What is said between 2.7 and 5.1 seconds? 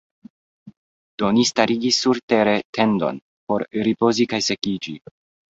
tendon por ripozi kaj sekiĝi.